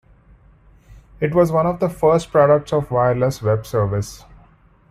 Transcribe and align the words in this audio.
It 1.19 1.35
was 1.35 1.51
one 1.51 1.67
of 1.67 1.79
the 1.79 1.87
first 1.87 2.31
products 2.31 2.73
of 2.73 2.89
wireless 2.89 3.39
web 3.43 3.67
service. 3.67 4.25